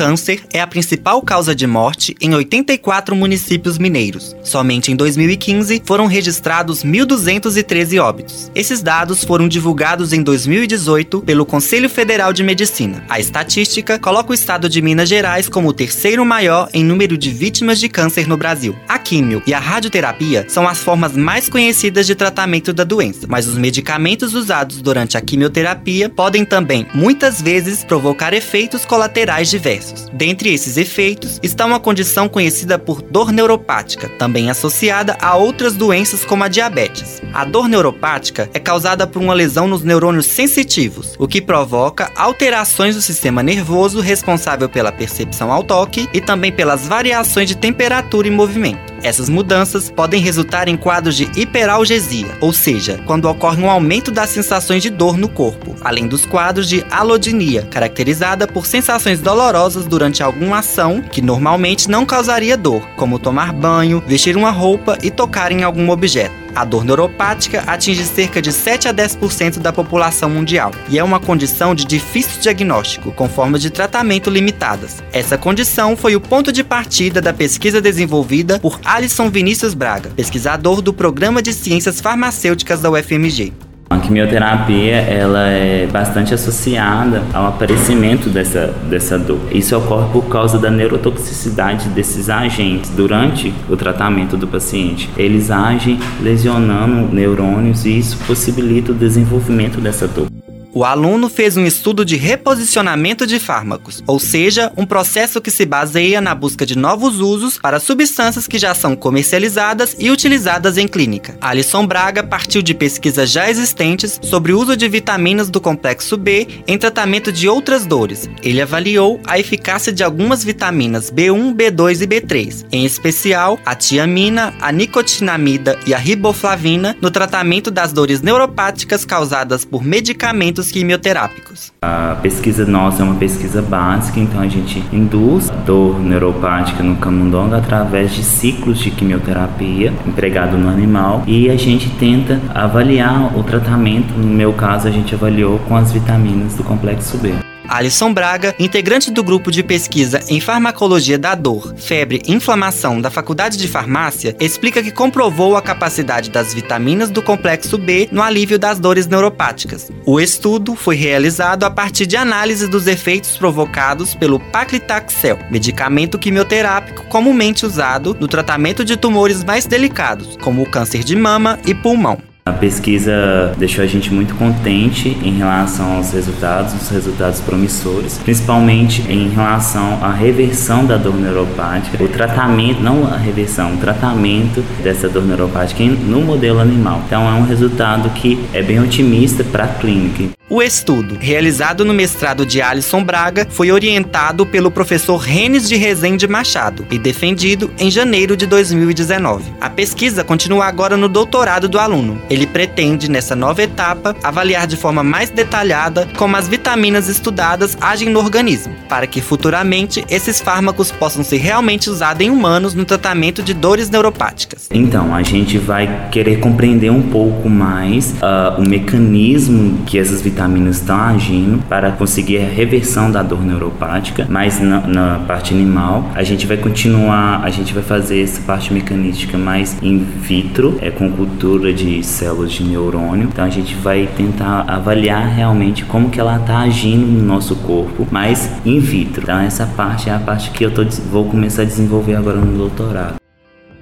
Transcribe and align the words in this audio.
Câncer 0.00 0.40
é 0.50 0.62
a 0.62 0.66
principal 0.66 1.20
causa 1.20 1.54
de 1.54 1.66
morte 1.66 2.16
em 2.22 2.34
84 2.34 3.14
municípios 3.14 3.76
mineiros. 3.76 4.34
Somente 4.42 4.90
em 4.90 4.96
2015 4.96 5.82
foram 5.84 6.06
registrados 6.06 6.82
1.213 6.82 8.02
óbitos. 8.02 8.50
Esses 8.54 8.80
dados 8.80 9.22
foram 9.22 9.46
divulgados 9.46 10.14
em 10.14 10.22
2018 10.22 11.20
pelo 11.20 11.44
Conselho 11.44 11.90
Federal 11.90 12.32
de 12.32 12.42
Medicina. 12.42 13.04
A 13.10 13.20
estatística 13.20 13.98
coloca 13.98 14.30
o 14.30 14.34
estado 14.34 14.70
de 14.70 14.80
Minas 14.80 15.06
Gerais 15.06 15.50
como 15.50 15.68
o 15.68 15.72
terceiro 15.74 16.24
maior 16.24 16.70
em 16.72 16.82
número 16.82 17.18
de 17.18 17.28
vítimas 17.28 17.78
de 17.78 17.90
câncer 17.90 18.26
no 18.26 18.38
Brasil. 18.38 18.74
A 18.88 18.98
químio 18.98 19.42
e 19.46 19.52
a 19.52 19.58
radioterapia 19.58 20.46
são 20.48 20.66
as 20.66 20.78
formas 20.78 21.14
mais 21.14 21.46
conhecidas 21.50 22.06
de 22.06 22.14
tratamento 22.14 22.72
da 22.72 22.84
doença, 22.84 23.26
mas 23.28 23.46
os 23.46 23.58
medicamentos 23.58 24.32
usados 24.32 24.80
durante 24.80 25.18
a 25.18 25.20
quimioterapia 25.20 26.08
podem 26.08 26.42
também, 26.42 26.86
muitas 26.94 27.42
vezes, 27.42 27.84
provocar 27.84 28.32
efeitos 28.32 28.86
colaterais 28.86 29.50
diversos. 29.50 29.89
Dentre 30.12 30.52
esses 30.52 30.76
efeitos 30.76 31.38
está 31.42 31.66
uma 31.66 31.80
condição 31.80 32.28
conhecida 32.28 32.78
por 32.78 33.02
dor 33.02 33.32
neuropática, 33.32 34.08
também 34.18 34.50
associada 34.50 35.16
a 35.20 35.36
outras 35.36 35.74
doenças 35.74 36.24
como 36.24 36.44
a 36.44 36.48
diabetes. 36.48 37.22
A 37.32 37.44
dor 37.44 37.68
neuropática 37.68 38.48
é 38.52 38.58
causada 38.58 39.06
por 39.06 39.22
uma 39.22 39.34
lesão 39.34 39.66
nos 39.66 39.82
neurônios 39.82 40.26
sensitivos, 40.26 41.14
o 41.18 41.28
que 41.28 41.40
provoca 41.40 42.10
alterações 42.16 42.94
do 42.94 43.02
sistema 43.02 43.42
nervoso 43.42 44.00
responsável 44.00 44.68
pela 44.68 44.92
percepção 44.92 45.52
ao 45.52 45.62
toque 45.62 46.08
e 46.12 46.20
também 46.20 46.52
pelas 46.52 46.86
variações 46.86 47.48
de 47.48 47.56
temperatura 47.56 48.28
e 48.28 48.30
movimento. 48.30 48.89
Essas 49.02 49.28
mudanças 49.28 49.90
podem 49.90 50.20
resultar 50.20 50.68
em 50.68 50.76
quadros 50.76 51.16
de 51.16 51.24
hiperalgesia, 51.34 52.36
ou 52.40 52.52
seja, 52.52 53.00
quando 53.06 53.28
ocorre 53.28 53.62
um 53.62 53.70
aumento 53.70 54.10
das 54.10 54.30
sensações 54.30 54.82
de 54.82 54.90
dor 54.90 55.16
no 55.16 55.28
corpo, 55.28 55.74
além 55.80 56.06
dos 56.06 56.26
quadros 56.26 56.68
de 56.68 56.84
alodinia, 56.90 57.62
caracterizada 57.70 58.46
por 58.46 58.66
sensações 58.66 59.20
dolorosas 59.20 59.86
durante 59.86 60.22
alguma 60.22 60.58
ação 60.58 61.00
que 61.00 61.22
normalmente 61.22 61.90
não 61.90 62.04
causaria 62.04 62.56
dor, 62.56 62.86
como 62.96 63.18
tomar 63.18 63.52
banho, 63.52 64.02
vestir 64.06 64.36
uma 64.36 64.50
roupa 64.50 64.98
e 65.02 65.10
tocar 65.10 65.50
em 65.50 65.62
algum 65.62 65.90
objeto. 65.90 66.39
A 66.54 66.64
dor 66.64 66.84
neuropática 66.84 67.62
atinge 67.66 68.04
cerca 68.04 68.42
de 68.42 68.52
7 68.52 68.88
a 68.88 68.94
10% 68.94 69.58
da 69.58 69.72
população 69.72 70.28
mundial 70.28 70.72
e 70.88 70.98
é 70.98 71.04
uma 71.04 71.20
condição 71.20 71.74
de 71.74 71.84
difícil 71.84 72.40
diagnóstico, 72.40 73.12
com 73.12 73.28
formas 73.28 73.62
de 73.62 73.70
tratamento 73.70 74.30
limitadas. 74.30 75.02
Essa 75.12 75.38
condição 75.38 75.96
foi 75.96 76.16
o 76.16 76.20
ponto 76.20 76.52
de 76.52 76.64
partida 76.64 77.20
da 77.20 77.32
pesquisa 77.32 77.80
desenvolvida 77.80 78.58
por 78.58 78.80
Alisson 78.84 79.30
Vinícius 79.30 79.74
Braga, 79.74 80.10
pesquisador 80.10 80.82
do 80.82 80.92
Programa 80.92 81.40
de 81.40 81.52
Ciências 81.52 82.00
Farmacêuticas 82.00 82.80
da 82.80 82.90
UFMG. 82.90 83.69
Quimioterapia 84.10 84.96
ela 84.96 85.46
é 85.46 85.86
bastante 85.86 86.34
associada 86.34 87.22
ao 87.32 87.46
aparecimento 87.46 88.28
dessa, 88.28 88.74
dessa 88.88 89.16
dor. 89.16 89.38
Isso 89.52 89.76
ocorre 89.76 90.10
por 90.12 90.22
causa 90.22 90.58
da 90.58 90.68
neurotoxicidade 90.68 91.88
desses 91.90 92.28
agentes 92.28 92.90
durante 92.90 93.54
o 93.68 93.76
tratamento 93.76 94.36
do 94.36 94.48
paciente. 94.48 95.08
Eles 95.16 95.48
agem 95.52 95.96
lesionando 96.20 97.14
neurônios 97.14 97.84
e 97.86 97.96
isso 97.96 98.18
possibilita 98.26 98.90
o 98.90 98.94
desenvolvimento 98.96 99.80
dessa 99.80 100.08
dor. 100.08 100.39
O 100.72 100.84
aluno 100.84 101.28
fez 101.28 101.56
um 101.56 101.66
estudo 101.66 102.04
de 102.04 102.14
reposicionamento 102.14 103.26
de 103.26 103.40
fármacos, 103.40 104.04
ou 104.06 104.20
seja, 104.20 104.72
um 104.76 104.86
processo 104.86 105.40
que 105.40 105.50
se 105.50 105.66
baseia 105.66 106.20
na 106.20 106.32
busca 106.32 106.64
de 106.64 106.78
novos 106.78 107.18
usos 107.18 107.58
para 107.58 107.80
substâncias 107.80 108.46
que 108.46 108.56
já 108.56 108.72
são 108.72 108.94
comercializadas 108.94 109.96
e 109.98 110.10
utilizadas 110.10 110.78
em 110.78 110.86
clínica. 110.86 111.36
Alisson 111.40 111.84
Braga 111.84 112.22
partiu 112.22 112.62
de 112.62 112.72
pesquisas 112.72 113.32
já 113.32 113.50
existentes 113.50 114.20
sobre 114.22 114.52
o 114.52 114.60
uso 114.60 114.76
de 114.76 114.88
vitaminas 114.88 115.50
do 115.50 115.60
complexo 115.60 116.16
B 116.16 116.46
em 116.68 116.78
tratamento 116.78 117.32
de 117.32 117.48
outras 117.48 117.84
dores. 117.84 118.30
Ele 118.40 118.62
avaliou 118.62 119.20
a 119.26 119.40
eficácia 119.40 119.92
de 119.92 120.04
algumas 120.04 120.44
vitaminas 120.44 121.10
B1, 121.10 121.52
B2 121.52 122.02
e 122.02 122.06
B3, 122.06 122.66
em 122.70 122.84
especial 122.84 123.58
a 123.66 123.74
tiamina, 123.74 124.54
a 124.60 124.70
nicotinamida 124.70 125.76
e 125.84 125.92
a 125.92 125.98
riboflavina 125.98 126.96
no 127.00 127.10
tratamento 127.10 127.72
das 127.72 127.92
dores 127.92 128.22
neuropáticas 128.22 129.04
causadas 129.04 129.64
por 129.64 129.82
medicamentos 129.82 130.59
tratamentos 130.60 130.70
quimioterápicos. 130.70 131.72
A 131.82 132.16
pesquisa 132.22 132.66
nossa 132.66 133.02
é 133.02 133.04
uma 133.04 133.14
pesquisa 133.14 133.62
básica, 133.62 134.20
então 134.20 134.40
a 134.40 134.48
gente 134.48 134.84
induz 134.92 135.50
dor 135.64 135.98
neuropática 135.98 136.82
no 136.82 136.96
camundongo 136.96 137.54
através 137.54 138.12
de 138.12 138.22
ciclos 138.22 138.78
de 138.78 138.90
quimioterapia 138.90 139.92
empregado 140.06 140.58
no 140.58 140.68
animal 140.68 141.22
e 141.26 141.50
a 141.50 141.56
gente 141.56 141.88
tenta 141.90 142.40
avaliar 142.54 143.36
o 143.36 143.42
tratamento. 143.42 144.12
No 144.14 144.28
meu 144.28 144.52
caso, 144.52 144.86
a 144.86 144.90
gente 144.90 145.14
avaliou 145.14 145.58
com 145.60 145.76
as 145.76 145.92
vitaminas 145.92 146.54
do 146.54 146.62
complexo 146.62 147.16
B. 147.18 147.49
Alisson 147.70 148.12
Braga, 148.12 148.52
integrante 148.58 149.12
do 149.12 149.22
grupo 149.22 149.48
de 149.48 149.62
pesquisa 149.62 150.20
em 150.28 150.40
farmacologia 150.40 151.16
da 151.16 151.36
dor, 151.36 151.72
febre 151.76 152.20
e 152.26 152.32
inflamação 152.32 153.00
da 153.00 153.12
Faculdade 153.12 153.56
de 153.56 153.68
Farmácia, 153.68 154.34
explica 154.40 154.82
que 154.82 154.90
comprovou 154.90 155.56
a 155.56 155.62
capacidade 155.62 156.30
das 156.30 156.52
vitaminas 156.52 157.10
do 157.10 157.22
complexo 157.22 157.78
B 157.78 158.08
no 158.10 158.22
alívio 158.22 158.58
das 158.58 158.80
dores 158.80 159.06
neuropáticas. 159.06 159.88
O 160.04 160.20
estudo 160.20 160.74
foi 160.74 160.96
realizado 160.96 161.62
a 161.62 161.70
partir 161.70 162.06
de 162.06 162.16
análise 162.16 162.66
dos 162.66 162.88
efeitos 162.88 163.36
provocados 163.36 164.16
pelo 164.16 164.40
paclitaxel, 164.40 165.38
medicamento 165.48 166.18
quimioterápico 166.18 167.04
comumente 167.04 167.64
usado 167.64 168.16
no 168.18 168.26
tratamento 168.26 168.84
de 168.84 168.96
tumores 168.96 169.44
mais 169.44 169.64
delicados, 169.64 170.36
como 170.42 170.62
o 170.62 170.68
câncer 170.68 171.04
de 171.04 171.14
mama 171.14 171.56
e 171.64 171.72
pulmão. 171.72 172.29
A 172.50 172.52
pesquisa 172.52 173.54
deixou 173.56 173.84
a 173.84 173.86
gente 173.86 174.12
muito 174.12 174.34
contente 174.34 175.16
em 175.22 175.36
relação 175.36 175.98
aos 175.98 176.12
resultados, 176.12 176.74
os 176.74 176.88
resultados 176.88 177.40
promissores, 177.40 178.18
principalmente 178.18 179.02
em 179.08 179.28
relação 179.28 180.02
à 180.02 180.12
reversão 180.12 180.84
da 180.84 180.96
dor 180.96 181.14
neuropática, 181.14 182.02
o 182.02 182.08
tratamento, 182.08 182.82
não 182.82 183.06
a 183.06 183.16
reversão, 183.16 183.74
o 183.74 183.76
tratamento 183.76 184.64
dessa 184.82 185.08
dor 185.08 185.22
neuropática 185.22 185.84
no 185.84 186.22
modelo 186.22 186.58
animal. 186.58 187.00
Então 187.06 187.22
é 187.22 187.34
um 187.34 187.44
resultado 187.44 188.10
que 188.10 188.44
é 188.52 188.60
bem 188.60 188.80
otimista 188.80 189.44
para 189.44 189.64
a 189.64 189.68
clínica. 189.68 190.39
O 190.52 190.60
estudo, 190.60 191.16
realizado 191.16 191.84
no 191.84 191.94
mestrado 191.94 192.44
de 192.44 192.60
Alisson 192.60 193.04
Braga, 193.04 193.46
foi 193.48 193.70
orientado 193.70 194.44
pelo 194.44 194.68
professor 194.68 195.16
Renes 195.16 195.68
de 195.68 195.76
Rezende 195.76 196.26
Machado 196.26 196.84
e 196.90 196.98
defendido 196.98 197.70
em 197.78 197.88
janeiro 197.88 198.36
de 198.36 198.46
2019. 198.46 199.44
A 199.60 199.70
pesquisa 199.70 200.24
continua 200.24 200.64
agora 200.66 200.96
no 200.96 201.08
doutorado 201.08 201.68
do 201.68 201.78
aluno. 201.78 202.20
Ele 202.28 202.48
pretende, 202.48 203.08
nessa 203.08 203.36
nova 203.36 203.62
etapa, 203.62 204.16
avaliar 204.24 204.66
de 204.66 204.76
forma 204.76 205.04
mais 205.04 205.30
detalhada 205.30 206.08
como 206.16 206.36
as 206.36 206.48
vitaminas 206.48 207.08
estudadas 207.08 207.78
agem 207.80 208.08
no 208.08 208.18
organismo, 208.18 208.74
para 208.88 209.06
que 209.06 209.20
futuramente 209.20 210.04
esses 210.10 210.40
fármacos 210.40 210.90
possam 210.90 211.22
ser 211.22 211.36
realmente 211.36 211.88
usados 211.88 212.26
em 212.26 212.28
humanos 212.28 212.74
no 212.74 212.84
tratamento 212.84 213.40
de 213.40 213.54
dores 213.54 213.88
neuropáticas. 213.88 214.66
Então, 214.72 215.14
a 215.14 215.22
gente 215.22 215.58
vai 215.58 216.08
querer 216.10 216.40
compreender 216.40 216.90
um 216.90 217.02
pouco 217.02 217.48
mais 217.48 218.14
uh, 218.14 218.60
o 218.60 218.68
mecanismo 218.68 219.84
que 219.86 219.96
essas 219.96 220.20
vitaminas 220.20 220.39
vitaminas 220.40 220.76
estão 220.76 220.96
agindo 220.96 221.62
para 221.68 221.92
conseguir 221.92 222.38
a 222.38 222.48
reversão 222.48 223.10
da 223.10 223.22
dor 223.22 223.44
neuropática, 223.44 224.26
mas 224.28 224.58
na, 224.58 224.80
na, 224.86 225.18
parte 225.26 225.52
animal 225.52 226.10
a 226.14 226.22
gente 226.22 226.46
vai 226.46 226.56
continuar, 226.56 227.42
a 227.44 227.50
gente 227.50 227.74
vai 227.74 227.82
fazer 227.82 228.22
essa 228.22 228.40
parte 228.42 228.72
mecanística 228.72 229.36
mais 229.36 229.76
in 229.82 229.98
vitro, 229.98 230.78
é 230.80 230.90
com 230.90 231.10
cultura 231.10 231.72
de 231.72 232.02
células 232.02 232.52
de 232.52 232.64
neurônio. 232.64 233.28
Então 233.30 233.44
a 233.44 233.50
gente 233.50 233.74
vai 233.74 234.08
tentar 234.16 234.64
avaliar 234.66 235.28
realmente 235.28 235.84
como 235.84 236.08
que 236.08 236.18
ela 236.18 236.36
está 236.36 236.60
agindo 236.60 237.06
no 237.06 237.22
nosso 237.22 237.54
corpo, 237.56 238.06
mas 238.10 238.50
in 238.64 238.80
vitro. 238.80 239.22
Então 239.24 239.40
essa 239.40 239.66
parte 239.66 240.08
é 240.08 240.14
a 240.14 240.18
parte 240.18 240.50
que 240.50 240.64
eu 240.64 240.70
tô, 240.70 240.84
vou 241.10 241.26
começar 241.26 241.62
a 241.62 241.66
desenvolver 241.66 242.14
agora 242.14 242.38
no 242.38 242.56
doutorado. 242.56 243.19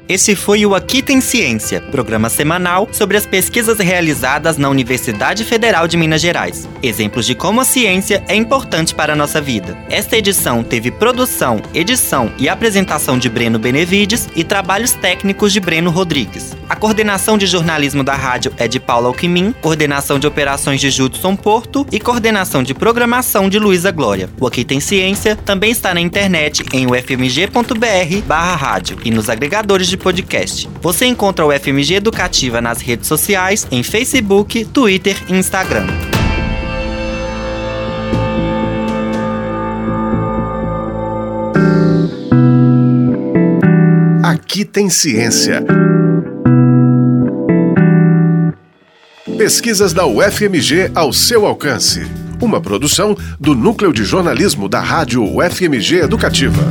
Esse 0.08 0.34
foi 0.34 0.64
o 0.64 0.74
Aqui 0.74 1.02
Tem 1.02 1.20
Ciência, 1.20 1.82
programa 1.82 2.30
semanal 2.30 2.88
sobre 2.90 3.18
as 3.18 3.26
pesquisas 3.26 3.78
realizadas 3.78 4.56
na 4.56 4.70
Universidade 4.70 5.44
Federal 5.44 5.86
de 5.86 5.98
Minas 5.98 6.22
Gerais. 6.22 6.66
Exemplos 6.82 7.26
de 7.26 7.34
como 7.34 7.60
a 7.60 7.64
ciência 7.64 8.24
é 8.26 8.34
importante 8.34 8.94
para 8.94 9.12
a 9.12 9.16
nossa 9.16 9.38
vida. 9.38 9.76
Esta 9.90 10.16
edição 10.16 10.64
teve 10.64 10.90
produção, 10.90 11.60
edição 11.74 12.32
e 12.38 12.48
apresentação 12.48 13.18
de 13.18 13.28
Breno 13.28 13.58
Benevides 13.58 14.26
e 14.34 14.42
trabalhos 14.42 14.92
técnicos 14.92 15.52
de 15.52 15.60
Breno 15.60 15.90
Rodrigues. 15.90 16.56
A 16.70 16.76
coordenação 16.76 17.36
de 17.36 17.46
jornalismo 17.46 18.02
da 18.02 18.14
rádio 18.14 18.50
é 18.56 18.66
de 18.66 18.80
Paula 18.80 19.08
Alquimim, 19.08 19.54
coordenação 19.60 20.18
de 20.18 20.26
operações 20.26 20.80
de 20.80 20.88
Judson 20.88 21.36
Porto 21.36 21.86
e 21.92 22.00
coordenação 22.00 22.62
de 22.62 22.72
programação 22.72 23.46
de 23.46 23.58
Luísa 23.58 23.90
Glória. 23.90 24.30
O 24.40 24.46
Aqui 24.46 24.64
Tem 24.64 24.80
Ciência 24.80 25.36
também 25.36 25.70
está 25.70 25.92
na 25.92 26.00
internet 26.00 26.64
em 26.72 26.86
ufmg.br/rádio 26.86 27.58
e 29.04 29.10
nos 29.10 29.28
agregadores 29.28 29.86
de 29.86 29.97
podcast. 29.98 30.68
Você 30.80 31.06
encontra 31.06 31.44
o 31.44 31.52
FMG 31.52 31.94
Educativa 31.94 32.60
nas 32.60 32.80
redes 32.80 33.06
sociais, 33.06 33.66
em 33.70 33.82
Facebook, 33.82 34.64
Twitter 34.66 35.16
e 35.28 35.34
Instagram. 35.34 35.86
Aqui 44.22 44.64
tem 44.64 44.90
ciência. 44.90 45.64
Pesquisas 49.38 49.92
da 49.92 50.04
UFMG 50.04 50.90
ao 50.94 51.12
seu 51.12 51.46
alcance. 51.46 52.00
Uma 52.40 52.60
produção 52.60 53.16
do 53.40 53.54
Núcleo 53.54 53.92
de 53.92 54.04
Jornalismo 54.04 54.68
da 54.68 54.80
Rádio 54.80 55.22
UFMG 55.24 56.00
Educativa. 56.00 56.62